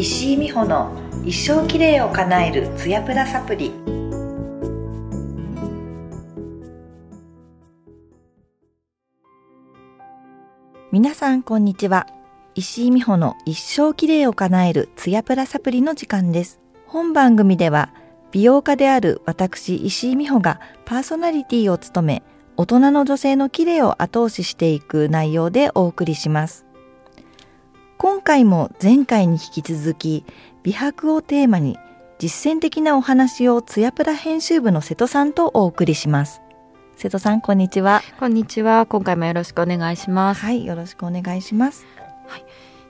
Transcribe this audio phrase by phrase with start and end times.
[0.00, 3.70] 石井美穂の一生きれいを叶えるツヤプラサプリ。
[10.90, 12.06] 皆さんこんにちは。
[12.54, 16.60] 石井美穂の一生きれいを叶えるツヤプラサプリの時間です。
[16.86, 17.92] 本番組では
[18.32, 22.22] 美容家である私石井美穂がパーソナリティを務め
[22.56, 26.69] 大人の女性の綺麗を後押ししていく内容でお送りします。
[28.02, 30.24] 今回も前回に引き続き
[30.62, 31.76] 美白をテーマに
[32.18, 36.40] 実践的なお話をツヤプラ編集部の瀬戸さんとお送りします。
[36.96, 38.00] 瀬戸さんこんにちは。
[38.18, 38.86] こんにちは。
[38.86, 40.40] 今回もよろしくお願いします。
[40.40, 41.84] はいよろしくお願いします。
[42.26, 42.44] はい。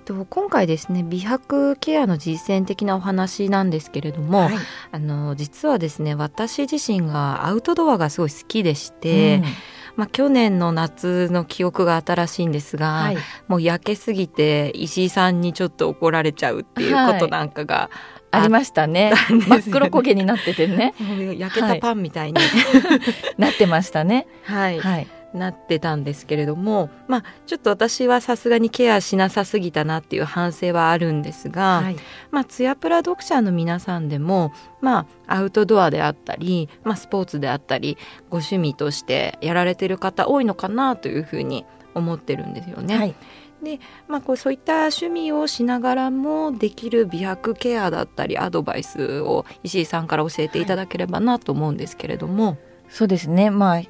[0.04, 4.54] と今回ですね美白ケアの実践的なお話なんですけれども、はい、
[4.92, 9.45] あの実はですね私自身がアウトドアがすごい好きでして、うん
[9.97, 13.17] まあ、去年の夏の記憶が新しいんですが、はい、
[13.49, 17.91] もう焼けすぎて石井さんにちょっと怒られちゃうっていうことなんかが、
[18.32, 19.13] ありましたね。
[19.29, 20.95] 真っ黒焦げになっててね。
[21.37, 22.51] 焼けたパンみたいに、はい、
[23.38, 24.27] なってましたね。
[24.45, 24.80] はい。
[25.32, 31.96] はいなってたんですけれども、まあ、ちょっと私はさすがにケアしなさすぎたなっていう反省はあるんですが、はい、
[32.30, 37.96] まあ、ツヤプラ読者の皆さんでも、まあ、アウトドアであったり、まあ、スポーツであったり
[38.28, 41.64] ご趣味としてやられてる方多いのかなというふうに
[41.95, 42.96] 思ってるんですよね。
[42.96, 43.14] はい
[43.62, 52.46] でまあ、こうそういった趣味をしながらもできる美白ケアだったりアドバイスを石井さんから教えていただければなと思うんですけれども。
[52.46, 52.58] はい、
[52.88, 53.82] そうですね、まあ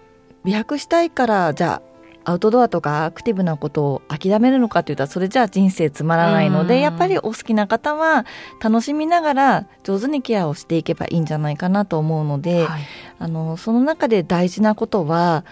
[0.45, 1.91] 美白したいからじゃあ
[2.25, 8.27] アウトドアとかアクティブなことを諦めるのかというとそれじゃあ人生つまらないのでやっぱりお好きな方は
[8.61, 12.83] 楽しみながら上手にケアをしていけばいいんじゃないかなと思うので、はい、
[13.19, 15.45] あのその中で大事なことは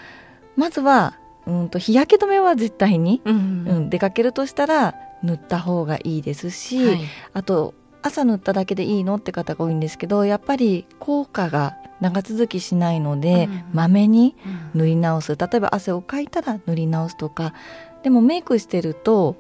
[0.57, 7.01] まずはうんと日焼け止めは絶対に、うん、うん、出かけるとしたら塗った方がいいですし、はい、
[7.33, 7.75] あと
[8.09, 14.37] 朝塗っただけでいいのって方が多いんですけどやっぱり効果が長続きしないのでまめ、に
[14.75, 15.37] 塗り直す。
[15.37, 17.55] 例えば汗をかいたら塗り直すとか
[18.03, 19.37] でもメイクしてると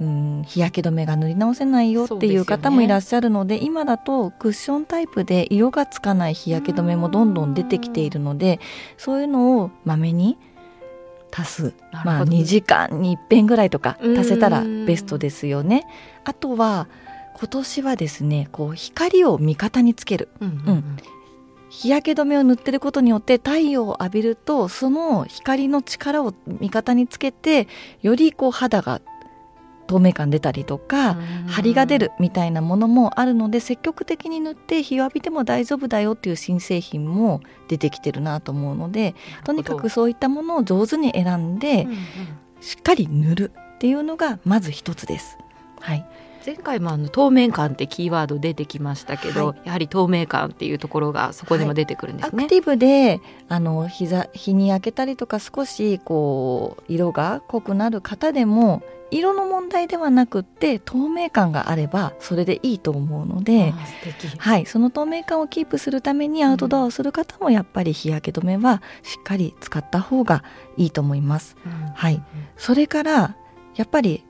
[0.00, 8.58] うん日焼け止めが塗り直せないよっていう方もいらっしゃるので、ね、今だとクッションタイプで色がつかない日焼け止めもどんどん出てきているので
[8.96, 10.38] そういうのをまめに
[11.30, 11.74] 足す、
[12.04, 15.86] まあ、2時間に1遍ぐらいとか足せたらベストですよね。
[16.24, 16.88] あとは
[17.38, 20.96] 今年はですねこう光を味方につける、うん、うんうん、
[21.70, 27.66] 日焼け止めを塗ってることによって太陽を浴びるとその光の力を味方につけて
[28.02, 29.00] よりこう肌が
[29.86, 31.14] 透明感出たりとか
[31.48, 41.88] 張りが出るみたいなものもあるので積極的に塗って日を浴びても大丈夫だよっていう新製品も出てきてるなと思うのでとにかくそういったものを上手に選んで、
[42.60, 45.38] しっかり塗るっていうのがまず一つです。
[45.80, 46.06] はい
[46.44, 52.36] 前回もあの透明感ってキーワード出てきましたけど、はい、やはり透明感っていうところがそこでも出てくるんですね。
[52.36, 58.82] はい、アクティブであの日日に焼けたりとか少しこう色が濃くなる方でも
[59.12, 63.74] 色の問題ではなくって透明感があればそれでいいと思うので、
[64.38, 70.42] はい、その透明感をキープするためにアウトドアをする方もやっぱり日焼け止めはしっかり使った方が
[70.78, 71.56] いいと思います。
[71.64, 72.22] うん、はい、
[72.56, 73.36] それから
[73.76, 74.24] やっぱり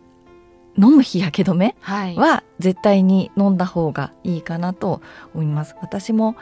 [0.79, 5.03] 飲む日焼け止めは絶対に飲んだ方がいいかなと
[5.35, 5.77] 思います。
[5.81, 6.37] 私も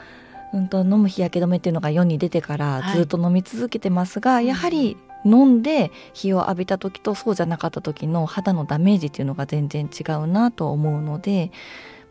[0.52, 11.52] うんと飲む日焼け止めっていうのが世に出てからずっと飲み続けてますが、はい、やはり飲んで日を浴びた時とそうじゃなかった時の肌のダメージっていうのが全然違うなと思うので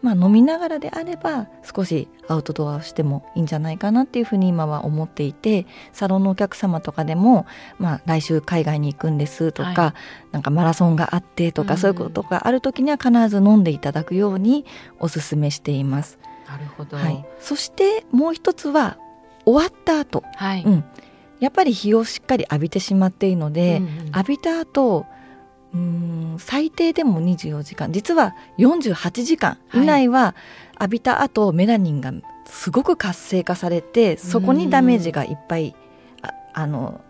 [0.01, 7.45] まあ、飲みながらであれば少しアウトドアをしてもいいんじゃないかなっていうふうに今は思っていてサロンのお客様とかでも、
[7.79, 9.95] まあ、来週海外に行くんですとか、は
[10.29, 14.65] い、なんかマラソンがあってとか、うん、そういうことがある時には必ず飲んでいただくように
[14.99, 16.17] お勧めしています。
[16.47, 18.97] なるほど、はい、そしてもう一つは
[19.45, 20.63] 終わった後、はい。
[20.63, 20.83] うん、
[21.39, 25.05] やっぱり日をしっかり浴びてしまっているので、うんうん、浴びた後
[25.73, 27.91] うん最低でも24時間。
[27.91, 29.57] 実は48時間。
[29.73, 30.35] 以内は
[30.79, 32.11] 浴びた後、メラニンが
[32.49, 35.75] すごく活性化されてそこにダメージがいっぱい
[36.21, 37.01] ああの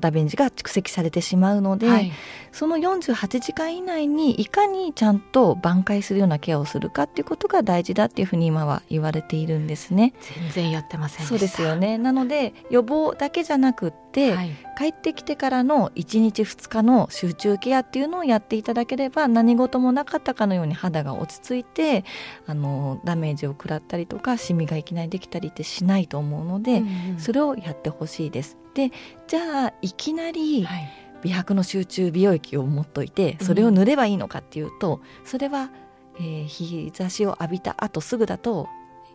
[0.00, 2.10] ダメージが蓄積されてしまうので、はい、
[2.52, 10.14] その48時間以内にいかにちゃんと挽回するようなケアをするかっていうことが大事だっていうふうに今は言われているんですね。
[10.22, 11.98] 全然やってませんそうですよね。
[11.98, 13.92] なので予防だけじゃなく
[14.32, 22.04] はい、帰ってきてからの1日2日の集中ケアっていうのをやっていただければ何事もなかったかのように肌が落ち着いて
[22.46, 28.56] あのダメージを食らったりとかシミがいきなりできたりってしないと思うので、うんうん、それをやってほしいです。
[28.74, 28.90] で
[29.26, 30.90] じゃあいきなり、はい。
[31.22, 35.70] 美白の集中美容液を持っといてそれを塗ればいいのかっていうと、それは、
[36.18, 38.68] ええー、日差しを浴びた後すぐだと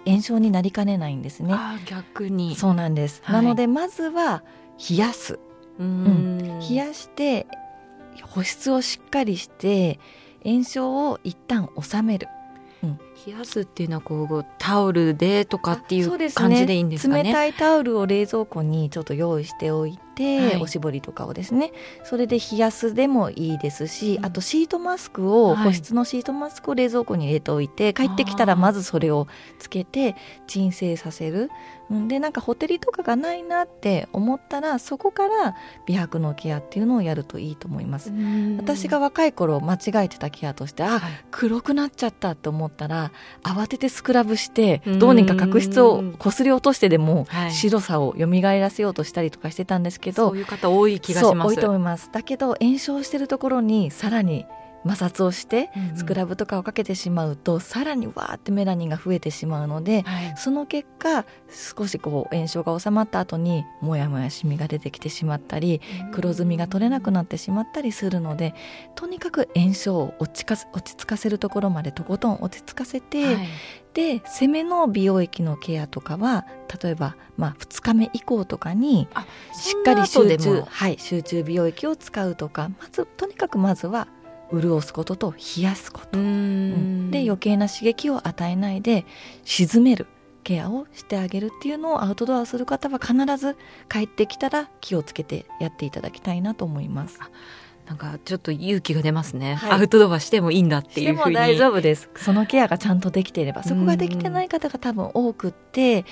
[0.05, 1.55] 炎症になりかねないんですね。
[1.85, 2.55] 逆に。
[2.55, 4.43] そうなんです、はい、なのでまずは
[4.89, 5.39] 冷やす。
[5.77, 7.47] うん、冷やして
[8.21, 9.99] 保湿をしっかりして
[10.43, 12.27] 炎症を一旦収める
[13.25, 21.71] 冷やすっていうのはこうタオルでとかっていう感じでいいんですかね、ね、冷たいタオルを冷蔵庫にちょっと用意しておいて、はい、おしぼりとかをですね。
[22.03, 29.27] それで冷やすでもいいですし、うん、あとシートマスクを、はい、保湿のシートマスクを冷蔵庫に入れておいて帰ってきたらまずそれを
[29.59, 30.15] つけて
[30.47, 31.49] 鎮静させる。
[32.07, 35.55] でなんかほてりとかがないなって思ったらそこから
[35.85, 38.11] 美白のケアっていうのをやるといいと思います。
[38.57, 43.11] 私が若い頃間違えてたケアとしてあ、はい、黒くなっちゃったって思ったら
[43.43, 54.45] 慌ててスクラブしてどうにか角質をこすり落としてでも白さを蘇らせようとしたりとかしてたんですけど、そういう方多い気がします多いと思いますだけど炎症してるところにさらに
[54.85, 68.53] 摩擦をしてスクラブとかをかけてしまうと、うんうん、さらにわーってメラニンが増えてしまうので、はい、その結果少しこう炎症が収まった後にもやもやしみが出てきてしまったり黒ずみが取れなくなってしまったりするので
[68.93, 73.47] とにかく炎症を落ちか落ち着かせるところまでとことん落ち着かせて、はい、
[73.95, 76.45] で攻めの美容液のケアとかは
[76.83, 79.07] 例えば、まあ、2日目以降とかに
[79.53, 84.07] しっかり集中,、はい、集中美容液を使うとかまずとにかくまずは
[84.51, 89.05] 潤すことと冷やすこと、うん、で余計な刺激を与えないで
[89.43, 90.07] 沈める
[90.43, 93.57] ケアをしてあげるっていうのをアウトドアする方は必ず
[93.89, 97.19] 帰ってきたら気をつけてやっていただきたいなと思います。
[97.85, 101.35] なんかちょっと勇気が出ますね、はい、アウトドアしてもいいんだっていうふうに。
[101.35, 102.09] 大丈夫です。
[102.15, 106.05] そのケアがちゃんとできていればそこができてない方が多分多くって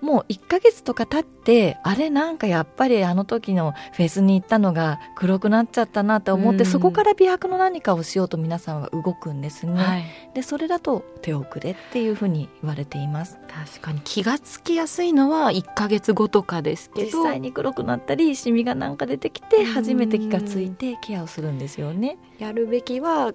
[0.00, 10.04] もう1か月とか経ってあれなんかやっぱりあの時のフェスに行ったのが黒くなっちゃったなって思ってそこから美白の何かをしようと皆さんは動くんですね、はい、
[10.34, 13.38] でそれだと手遅れっていうふうに言われています。
[13.48, 22.16] 確かに気がつきやすいのは1か月後とかですけど実際に黒くなったりシミがなんか出てきて初めて気がついてケアアをするんですよね。
[22.38, 23.32] やるべきは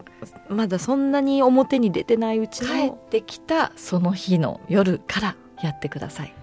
[0.49, 6.33] まだそんなに表に出てないうちの帰ってきたその日の夜からやってください。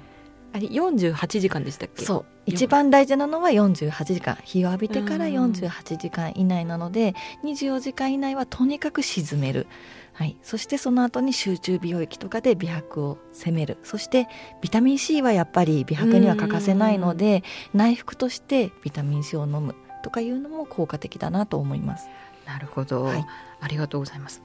[0.52, 2.04] あれ48時間でしたっけ？
[2.04, 2.26] そう。
[2.46, 4.36] 一番大事なのは48時間。
[4.42, 7.14] 日を浴びてから48時間以内なので
[7.44, 9.68] 24時間以内はとにかく沈める、
[10.12, 13.78] はい、そしてその後に集中美容液とかで美白を攻める。
[13.84, 14.26] そして
[14.60, 22.08] ビタミン C はやっぱり美白には欠かせないので内服としてビタミン C を飲むとかいうのも効果的だなと思います。
[22.46, 23.26] なるほど、はい、
[23.60, 24.42] ありがとうございます。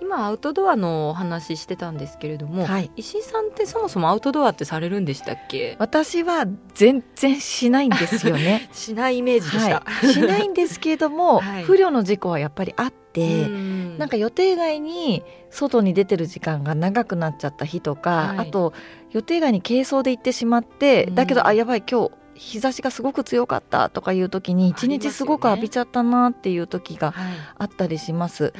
[0.00, 5.74] 今アウトドアのお話してたんですけれども、はい、石井さんってそもそもアウトドアってされるんでしたっけ？
[5.80, 8.68] 私は全然しないんですよね。
[8.72, 13.48] しないイメージでした、はい、しないんですけれども、 はい、不慮の事故はやっぱりあって
[13.98, 18.74] なんか予定外に外に出てる時間が長くなっちゃった日とか、あと
[19.10, 27.14] 予定外に軽装で行ってしまってだけどあやばい今日日差しがすごく強かったとかいう時に一日すごく浴びちゃったなっていう時が
[27.58, 28.52] あったりします。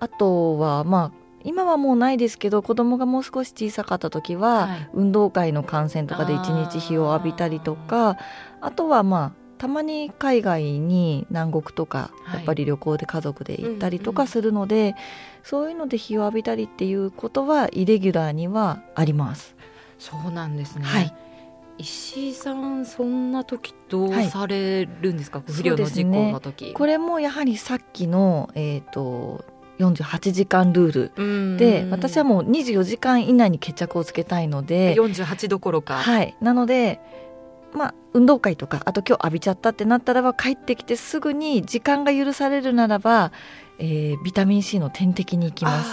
[0.00, 8.18] あとはまあ今はもうないですけど子供がもう少し小さかった時は、運動会の観戦とかで一日日を浴びたりとか
[8.60, 14.94] あとはまあたまに海外に南国とかやっぱり旅行で家族で行ったりとかするので、
[15.42, 19.56] そういうので日を浴びたりっていうことはイレギュラーにはあります。
[19.98, 21.27] そうなんですね、はい
[21.78, 29.44] 石井さんそんな時どうされるんですか、はい、不慮の事故の時、ね、これもやはりさっきの、えーと、
[29.78, 35.98] 48時間ルールで私はもう24時間以内に決着をつけたいので48どころか。
[35.98, 36.36] はい。
[36.40, 37.00] なので
[37.72, 43.30] まあ運動会とかあと今日浴びちゃったってなったらば帰ってきてすぐに時間が許されるならば、
[43.78, 45.90] えー、ビタミン C の点滴に行きます。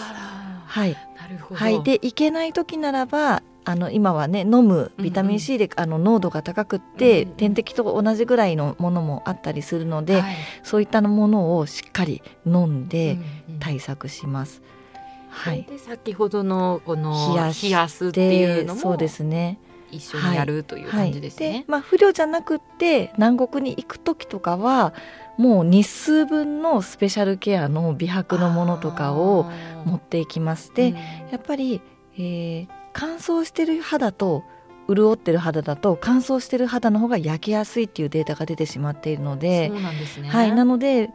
[0.66, 1.60] はい、なるほど。
[1.60, 13.18] はい、で行けない時ならばあの今はね飲むビタミン C で、あの濃度が高くって、うんうん、点滴と同じぐらいのものもあったりするので、はい、そういったものをしっかり飲んで
[13.60, 14.62] 対策します。
[14.62, 19.60] うんうん、はい、で先ほどのこの冷やすっていうのもそうですね。
[19.92, 21.50] 一緒にやる、はい、という感じですね。
[21.50, 24.94] はい、まあ、不良じゃなくって南国に行く時とかは
[25.38, 29.46] もう日数分のスペシャルケアの美白のものとかを
[29.86, 30.74] 持っていきます。
[30.74, 31.82] で、うん、やっぱり、
[32.18, 34.46] えー、乾燥してる肌と
[34.88, 41.10] 潤ってる肌だと乾燥してる肌の方が焼けやすいっていうデータが出てしまっているのでそうなんですね、はい、なので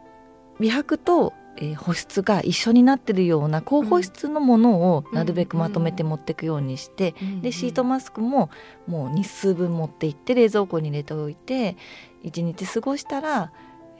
[0.59, 8.51] 美白と、えー、保湿が一緒になってるような高保湿のものをなるべくまとめて持っていくようにして、うんうん、でシートマスクも
[8.85, 11.77] もう日数分持っていって冷蔵庫に入れておいて
[12.23, 13.51] 1日過ごしたら、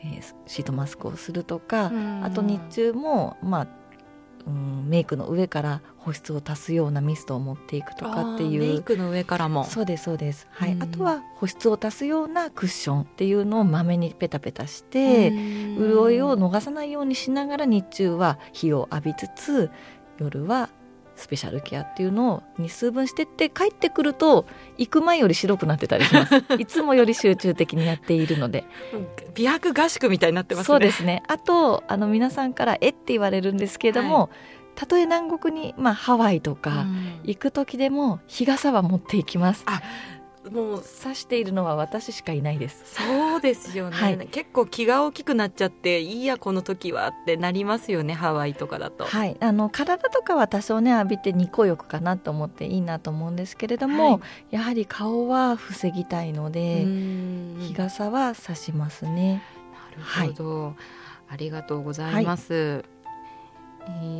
[0.03, 3.81] えー、シートマスクをするとか、うん、あと日中もまあ
[4.45, 8.59] うん、メイクの上から保湿を足すようなミストを持っていくとかっていう。
[8.59, 9.63] メイクの上からも。
[9.65, 19.69] そうですそうです、はい、あとは保湿を足すようなクッションっていうのをまめにペタペタして潤いを逃さないようにしながら日中は日を浴びつつ
[20.17, 20.69] 夜は
[21.15, 26.35] スペシャルケアっていうのを日数分してって帰ってくると行く前より白くなってたりします。
[26.57, 28.65] いつもより集中的にやっているので。
[29.35, 30.67] 美白合宿みたいになってますね。
[30.67, 31.21] そうですね。
[31.27, 36.85] あとあの皆さんから「えっ?」て言われるんですけれども、はいたとえ南国に、まあ、ハワイとか
[37.23, 39.63] 行く時でも日傘は持っていきます。
[39.65, 39.81] あ
[40.49, 42.83] もう刺しているのは私しかいないです。
[42.85, 49.05] そうですよね、はい、結構気が大きくなっちゃっていいやこの時はってなりますよねハワイとかだと。
[49.05, 49.37] はい。
[49.39, 54.19] あの体とかは多少ね浴びて日光浴かなと思っていいなと思うんですけれども、は
[54.51, 56.85] い、やはり顔は防ぎたいので
[57.59, 59.43] 日傘は刺しますね。
[59.95, 60.73] なるほど、はい、
[61.29, 62.83] ありがとうございます、はい、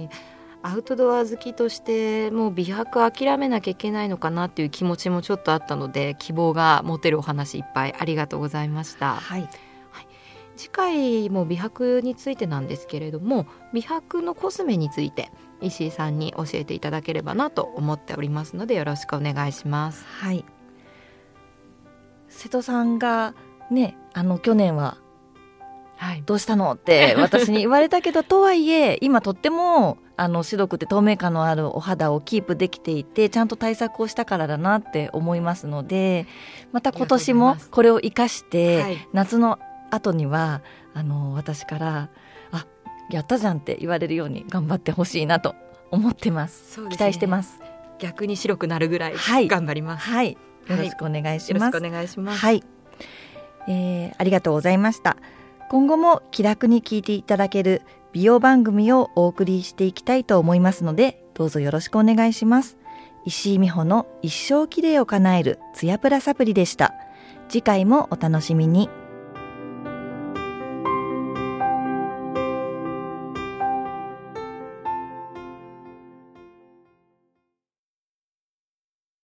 [0.03, 9.15] えーアウトドア好きとしてもう美白諦めなきゃいけないのかなっていう気持ちもちょっとあったので希望が持てるお話いっぱいありがとうございました。
[9.15, 9.49] はい、はい、
[10.55, 20.05] 次回も美白についてなんですけれども美白のコスメについて石井さんに教えていただければなと思っておりますのでよろしくお願いします。
[20.05, 20.45] はい
[22.31, 23.35] 瀬戸さんが
[23.69, 24.97] ねあの去年は
[26.01, 26.71] はい、どうしたの？
[26.73, 36.25] って 私に言われたけどとはいえ今とってもあの白くて透明感のあるお肌をキープできていてちゃんと対策をしたからだなって思いますので
[36.71, 39.59] また今年もこれを生かして、はい、夏の
[39.91, 40.61] 後には
[40.95, 42.09] あの私から
[42.51, 42.65] 「あ
[43.11, 45.53] やったじゃん」って言われるように頑張ってほしいなと
[45.91, 47.59] 思ってます、ね、期待してます。
[47.99, 49.13] 逆に白くなるぐらい。
[49.47, 50.35] 頑張ります、はい、
[50.67, 52.39] はい、よろしくお願いします、よろしくお願いします。
[52.39, 52.63] はい、
[53.67, 55.17] えー、ありがとうございました
[55.71, 62.77] 今後も気楽に聞いていただける美容番組をお送りしていきたいと思いますので、どうぞよろしくお願いします。
[63.23, 66.93] 石井美穂の一生きれいを叶えるツヤプラサプリでした。
[67.47, 68.89] 次回もお楽しみに。